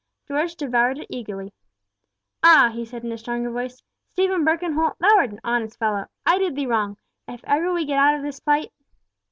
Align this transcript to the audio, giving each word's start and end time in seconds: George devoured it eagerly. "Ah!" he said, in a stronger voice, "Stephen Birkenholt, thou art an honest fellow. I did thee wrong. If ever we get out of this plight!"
George 0.27 0.55
devoured 0.55 0.97
it 0.97 1.05
eagerly. 1.11 1.53
"Ah!" 2.41 2.71
he 2.73 2.85
said, 2.85 3.03
in 3.03 3.11
a 3.11 3.19
stronger 3.19 3.51
voice, 3.51 3.83
"Stephen 4.13 4.43
Birkenholt, 4.43 4.97
thou 4.97 5.15
art 5.15 5.29
an 5.29 5.39
honest 5.43 5.77
fellow. 5.77 6.07
I 6.25 6.39
did 6.39 6.55
thee 6.55 6.65
wrong. 6.65 6.97
If 7.27 7.43
ever 7.43 7.71
we 7.71 7.85
get 7.85 7.99
out 7.99 8.15
of 8.15 8.23
this 8.23 8.39
plight!" 8.39 8.71